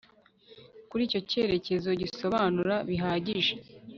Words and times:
kuri 0.89 1.01
icyo 1.07 1.19
cyerekezo 1.29 1.89
gisobanura 2.01 2.75
bihagije 2.89 3.53